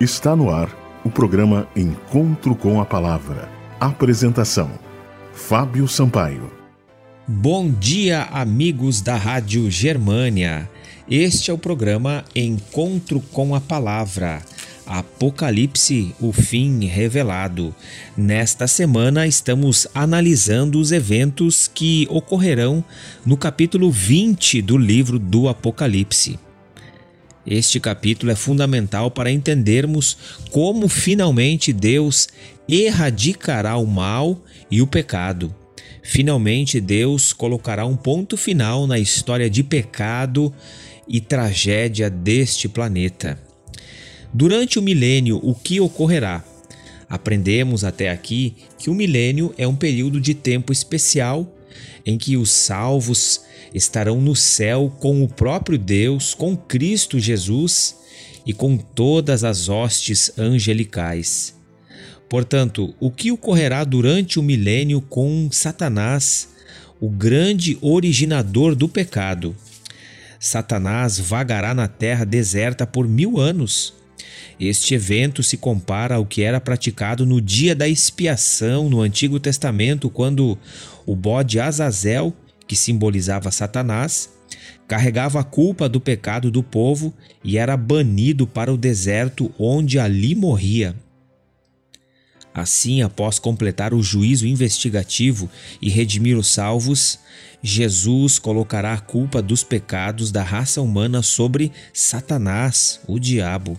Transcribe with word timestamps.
Está 0.00 0.34
no 0.34 0.50
ar 0.50 0.68
o 1.04 1.10
programa 1.10 1.68
Encontro 1.76 2.56
com 2.56 2.80
a 2.80 2.84
Palavra. 2.84 3.48
Apresentação: 3.78 4.68
Fábio 5.32 5.86
Sampaio. 5.86 6.50
Bom 7.28 7.70
dia, 7.70 8.22
amigos 8.32 9.00
da 9.00 9.14
Rádio 9.14 9.70
Germânia. 9.70 10.68
Este 11.08 11.52
é 11.52 11.54
o 11.54 11.58
programa 11.58 12.24
Encontro 12.34 13.20
com 13.20 13.54
a 13.54 13.60
Palavra. 13.60 14.42
Apocalipse, 14.84 16.12
o 16.20 16.32
fim 16.32 16.86
revelado. 16.86 17.72
Nesta 18.16 18.66
semana 18.66 19.28
estamos 19.28 19.86
analisando 19.94 20.80
os 20.80 20.90
eventos 20.90 21.70
que 21.72 22.08
ocorrerão 22.10 22.84
no 23.24 23.36
capítulo 23.36 23.92
20 23.92 24.60
do 24.60 24.76
livro 24.76 25.20
do 25.20 25.48
Apocalipse. 25.48 26.36
Este 27.46 27.78
capítulo 27.78 28.32
é 28.32 28.34
fundamental 28.34 29.10
para 29.10 29.30
entendermos 29.30 30.16
como 30.50 30.88
finalmente 30.88 31.72
Deus 31.72 32.28
erradicará 32.66 33.76
o 33.76 33.86
mal 33.86 34.42
e 34.70 34.80
o 34.80 34.86
pecado. 34.86 35.54
Finalmente 36.02 36.80
Deus 36.80 37.32
colocará 37.32 37.84
um 37.84 37.96
ponto 37.96 38.36
final 38.36 38.86
na 38.86 38.98
história 38.98 39.50
de 39.50 39.62
pecado 39.62 40.52
e 41.06 41.20
tragédia 41.20 42.08
deste 42.08 42.68
planeta. 42.68 43.38
Durante 44.32 44.78
o 44.78 44.82
milênio, 44.82 45.38
o 45.42 45.54
que 45.54 45.80
ocorrerá? 45.80 46.42
Aprendemos 47.08 47.84
até 47.84 48.10
aqui 48.10 48.54
que 48.78 48.88
o 48.88 48.94
milênio 48.94 49.54
é 49.58 49.68
um 49.68 49.76
período 49.76 50.20
de 50.20 50.34
tempo 50.34 50.72
especial 50.72 51.53
em 52.04 52.18
que 52.18 52.36
os 52.36 52.50
salvos 52.50 53.42
estarão 53.72 54.20
no 54.20 54.36
céu 54.36 54.94
com 55.00 55.22
o 55.22 55.28
próprio 55.28 55.76
Deus, 55.76 56.34
com 56.34 56.56
Cristo 56.56 57.18
Jesus 57.18 57.96
e 58.46 58.52
com 58.52 58.76
todas 58.76 59.42
as 59.42 59.68
hostes 59.68 60.32
angelicais. 60.38 61.54
Portanto, 62.28 62.94
o 63.00 63.10
que 63.10 63.30
ocorrerá 63.32 63.84
durante 63.84 64.38
o 64.38 64.42
milênio 64.42 65.00
com 65.00 65.48
Satanás, 65.50 66.48
o 67.00 67.08
grande 67.08 67.78
originador 67.80 68.74
do 68.74 68.88
pecado? 68.88 69.54
Satanás 70.38 71.18
vagará 71.18 71.74
na 71.74 71.88
terra 71.88 72.24
deserta 72.24 72.86
por 72.86 73.08
mil 73.08 73.38
anos 73.38 73.94
este 74.58 74.94
evento 74.94 75.42
se 75.42 75.56
compara 75.56 76.16
ao 76.16 76.26
que 76.26 76.42
era 76.42 76.60
praticado 76.60 77.26
no 77.26 77.40
dia 77.40 77.74
da 77.74 77.88
expiação 77.88 78.88
no 78.88 79.00
Antigo 79.00 79.40
Testamento, 79.40 80.08
quando 80.08 80.58
o 81.04 81.16
bode 81.16 81.58
Azazel, 81.58 82.32
que 82.66 82.76
simbolizava 82.76 83.50
Satanás, 83.50 84.30
carregava 84.86 85.40
a 85.40 85.44
culpa 85.44 85.88
do 85.88 86.00
pecado 86.00 86.50
do 86.50 86.62
povo 86.62 87.12
e 87.42 87.58
era 87.58 87.76
banido 87.76 88.46
para 88.46 88.72
o 88.72 88.76
deserto, 88.76 89.52
onde 89.58 89.98
ali 89.98 90.34
morria. 90.34 90.94
Assim, 92.54 93.02
após 93.02 93.40
completar 93.40 93.92
o 93.92 94.00
juízo 94.00 94.46
investigativo 94.46 95.50
e 95.82 95.90
redimir 95.90 96.38
os 96.38 96.46
salvos, 96.46 97.18
Jesus 97.60 98.38
colocará 98.38 98.92
a 98.94 99.00
culpa 99.00 99.42
dos 99.42 99.64
pecados 99.64 100.30
da 100.30 100.42
raça 100.42 100.80
humana 100.80 101.20
sobre 101.20 101.72
Satanás, 101.92 103.00
o 103.08 103.18
diabo. 103.18 103.76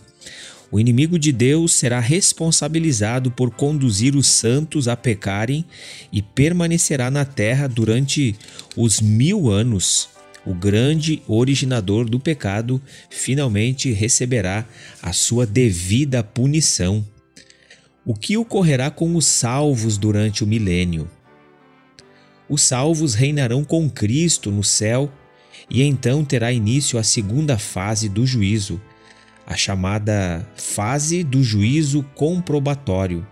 O 0.71 0.79
inimigo 0.79 1.17
de 1.17 1.31
Deus 1.31 1.73
será 1.73 1.99
responsabilizado 1.99 3.31
por 3.31 3.51
conduzir 3.51 4.15
os 4.15 4.27
santos 4.27 4.87
a 4.87 4.95
pecarem 4.95 5.63
e 6.11 6.21
permanecerá 6.21 7.11
na 7.11 7.23
terra 7.23 7.67
durante 7.67 8.35
os 8.75 8.99
mil 8.99 9.49
anos. 9.49 10.09
O 10.45 10.53
grande 10.53 11.21
originador 11.27 12.09
do 12.09 12.19
pecado 12.19 12.81
finalmente 13.09 13.91
receberá 13.91 14.65
a 15.01 15.13
sua 15.13 15.45
devida 15.45 16.23
punição. 16.23 17.05
O 18.05 18.13
que 18.13 18.37
ocorrerá 18.37 18.91
com 18.91 19.15
os 19.15 19.25
salvos 19.25 19.97
durante 19.97 20.43
o 20.43 20.47
milênio? 20.47 21.09
Os 22.47 22.61
salvos 22.61 23.15
reinarão 23.15 23.63
com 23.63 23.89
Cristo 23.89 24.51
no 24.51 24.63
céu 24.63 25.11
e 25.69 25.81
então 25.81 26.23
terá 26.23 26.51
início 26.51 26.99
a 26.99 27.03
segunda 27.03 27.57
fase 27.57 28.07
do 28.07 28.25
juízo 28.25 28.79
a 29.45 29.55
chamada 29.55 30.47
fase 30.55 31.23
do 31.23 31.43
juízo 31.43 32.03
comprobatório. 32.15 33.25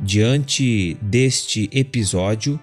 Diante 0.00 0.96
deste 1.00 1.68
episódio, 1.72 2.58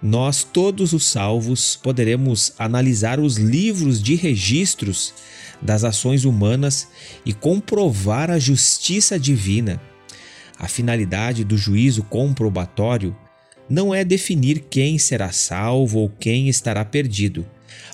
nós, 0.00 0.44
todos 0.44 0.92
os 0.92 1.06
salvos, 1.06 1.76
poderemos 1.76 2.52
analisar 2.58 3.18
os 3.18 3.36
livros 3.36 4.02
de 4.02 4.14
registros 4.14 5.12
das 5.60 5.84
ações 5.84 6.24
humanas 6.24 6.88
e 7.26 7.32
comprovar 7.32 8.30
a 8.30 8.38
justiça 8.38 9.18
divina. 9.18 9.80
A 10.58 10.68
finalidade 10.68 11.44
do 11.44 11.56
juízo 11.56 12.02
comprobatório 12.04 13.16
não 13.68 13.94
é 13.94 14.04
definir 14.04 14.60
quem 14.70 14.98
será 14.98 15.32
salvo 15.32 15.98
ou 15.98 16.08
quem 16.08 16.48
estará 16.48 16.84
perdido 16.84 17.44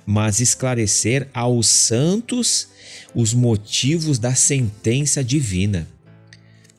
mas 0.06 0.40
esclarecer 0.40 1.28
aos 1.32 1.66
santos 1.66 2.68
os 3.14 3.32
motivos 3.32 4.18
da 4.18 4.34
sentença 4.34 5.22
divina. 5.22 5.88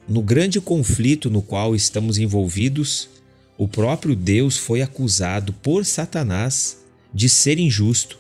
No 0.08 0.22
grande 0.22 0.62
conflito 0.62 1.30
no 1.30 1.42
qual 1.42 1.76
estamos 1.76 2.18
envolvidos, 2.18 3.10
o 3.58 3.68
próprio 3.68 4.16
Deus 4.16 4.58
foi 4.58 4.82
acusado 4.82 5.54
por 5.54 5.86
Satanás 5.86 6.78
de 7.14 7.30
ser 7.30 7.58
injusto. 7.58 8.20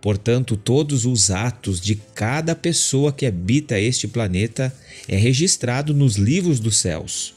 Portanto, 0.00 0.56
todos 0.56 1.04
os 1.04 1.30
atos 1.30 1.80
de 1.80 1.94
cada 2.14 2.54
pessoa 2.54 3.12
que 3.12 3.26
habita 3.26 3.78
este 3.78 4.08
planeta 4.08 4.74
é 5.06 5.16
registrado 5.16 5.94
nos 5.94 6.16
livros 6.16 6.58
dos 6.58 6.78
céus. 6.78 7.34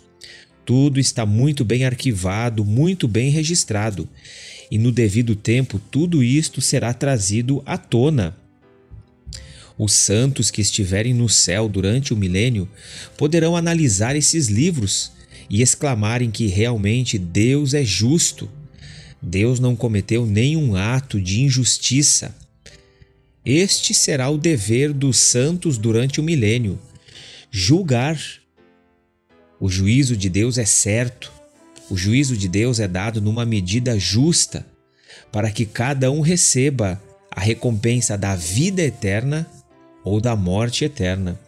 Tudo 0.66 1.00
está 1.00 1.26
muito 1.26 1.66
bem 1.66 1.86
arquivado, 1.86 2.64
muito 2.64 3.08
bem 3.08 3.30
registrado, 3.30 4.08
e 4.70 4.78
no 4.78 4.92
devido 4.92 5.36
tempo 5.36 5.80
tudo 5.92 6.24
isto 6.24 6.62
será 6.62 6.94
trazido 6.94 7.62
à 7.66 7.78
tona. 7.78 8.36
Os 9.78 9.94
santos 9.94 10.52
que 10.52 10.62
estiverem 10.62 11.14
no 11.14 11.28
céu 11.28 11.68
durante 11.68 12.14
o 12.14 12.18
milênio 12.18 12.70
poderão 13.18 13.56
analisar 13.56 14.16
esses 14.16 14.48
livros 14.48 15.12
e 15.50 15.62
exclamarem 15.62 16.30
que 16.30 16.48
realmente 16.48 17.18
Deus 17.18 17.74
é 17.74 17.84
justo. 17.84 18.50
Deus 19.22 19.60
não 19.60 19.76
cometeu 19.76 20.26
nenhum 20.26 20.76
ato 20.76 21.20
de 21.20 21.42
injustiça. 21.42 22.36
Este 23.46 23.94
será 23.94 24.30
o 24.30 24.38
dever 24.38 24.94
dos 24.94 25.18
santos 25.18 25.78
durante 25.78 26.20
o 26.20 26.24
milênio: 26.24 26.80
julgar. 27.52 28.20
O 29.60 29.70
juízo 29.70 30.18
de 30.18 30.30
Deus 30.30 30.58
é 30.58 30.66
certo, 30.66 31.32
o 31.90 31.98
juízo 31.98 32.38
de 32.38 32.48
Deus 32.48 32.80
é 32.80 32.88
dado 32.88 33.22
numa 33.22 33.46
medida 33.46 33.98
justa, 34.00 34.66
para 35.32 35.52
que 35.52 35.66
cada 35.66 36.12
um 36.12 36.22
receba 36.22 37.02
a 37.32 37.42
recompensa 37.42 38.18
da 38.18 38.36
vida 38.36 38.82
eterna 38.82 39.48
ou 40.04 40.22
da 40.22 40.36
morte 40.36 40.86
eterna. 40.86 41.40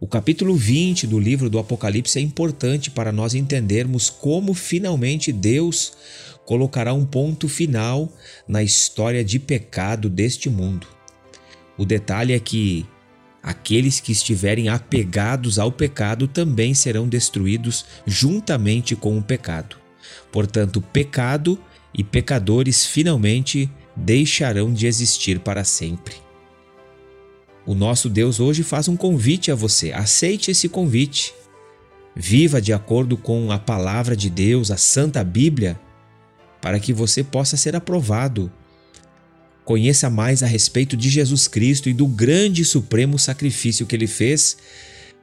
O 0.00 0.06
capítulo 0.06 0.54
20 0.54 1.06
do 1.06 1.18
livro 1.18 1.48
do 1.48 1.58
Apocalipse 1.58 2.18
é 2.18 2.22
importante 2.22 2.90
para 2.90 3.10
nós 3.10 3.34
entendermos 3.34 4.10
como 4.10 4.52
finalmente 4.52 5.32
Deus 5.32 5.92
colocará 6.44 6.92
um 6.92 7.06
ponto 7.06 7.48
final 7.48 8.12
na 8.46 8.62
história 8.62 9.24
de 9.24 9.38
pecado 9.38 10.10
deste 10.10 10.50
mundo. 10.50 10.86
O 11.78 11.86
detalhe 11.86 12.34
é 12.34 12.38
que 12.38 12.86
aqueles 13.44 14.00
que 14.00 14.10
estiverem 14.10 14.70
apegados 14.70 15.58
ao 15.58 15.70
pecado 15.70 16.26
também 16.26 16.72
serão 16.72 17.06
destruídos 17.06 17.84
juntamente 18.06 18.96
com 18.96 19.18
o 19.18 19.22
pecado. 19.22 19.76
Portanto, 20.32 20.80
pecado 20.80 21.60
e 21.92 22.02
pecadores 22.02 22.86
finalmente 22.86 23.70
deixarão 23.94 24.72
de 24.72 24.86
existir 24.86 25.38
para 25.38 25.62
sempre. 25.62 26.14
O 27.66 27.74
nosso 27.74 28.08
Deus 28.08 28.40
hoje 28.40 28.62
faz 28.62 28.88
um 28.88 28.96
convite 28.96 29.52
a 29.52 29.54
você. 29.54 29.92
Aceite 29.92 30.50
esse 30.50 30.68
convite. 30.68 31.34
Viva 32.16 32.60
de 32.60 32.72
acordo 32.72 33.16
com 33.16 33.52
a 33.52 33.58
palavra 33.58 34.16
de 34.16 34.30
Deus, 34.30 34.70
a 34.70 34.76
Santa 34.76 35.22
Bíblia, 35.22 35.78
para 36.60 36.80
que 36.80 36.92
você 36.92 37.22
possa 37.22 37.56
ser 37.56 37.76
aprovado 37.76 38.50
Conheça 39.64 40.10
mais 40.10 40.42
a 40.42 40.46
respeito 40.46 40.96
de 40.96 41.08
Jesus 41.08 41.48
Cristo 41.48 41.88
e 41.88 41.94
do 41.94 42.06
grande 42.06 42.62
e 42.62 42.64
supremo 42.64 43.18
sacrifício 43.18 43.86
que 43.86 43.96
ele 43.96 44.06
fez 44.06 44.56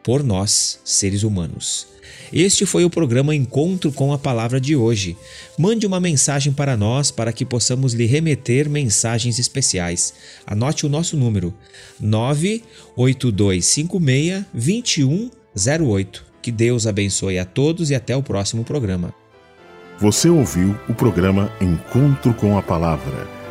por 0.04 0.24
nós, 0.24 0.80
seres 0.84 1.22
humanos. 1.22 1.86
Este 2.34 2.66
foi 2.66 2.84
o 2.84 2.90
programa 2.90 3.36
Encontro 3.36 3.92
com 3.92 4.12
a 4.12 4.18
Palavra 4.18 4.60
de 4.60 4.76
hoje. 4.76 5.16
Mande 5.60 5.86
uma 5.86 6.00
mensagem 6.00 6.52
para 6.52 6.76
nós 6.76 7.12
para 7.12 7.32
que 7.32 7.46
possamos 7.46 7.94
lhe 7.94 8.06
remeter 8.06 8.68
mensagens 8.68 9.38
especiais. 9.38 10.14
Anote 10.48 10.86
o 10.86 10.90
nosso 10.90 11.16
número: 11.16 11.54
98256 12.00 14.46
2108. 14.54 16.26
Que 16.42 16.52
Deus 16.52 16.88
abençoe 16.88 17.38
a 17.38 17.46
todos 17.46 17.92
e 17.92 17.96
até 17.96 18.16
o 18.16 18.24
próximo 18.24 18.64
programa. 18.64 19.14
Você 20.00 20.30
ouviu 20.30 20.76
o 20.90 20.96
programa 20.96 21.54
Encontro 21.62 22.34
com 22.34 22.58
a 22.58 22.64
Palavra 22.64 23.41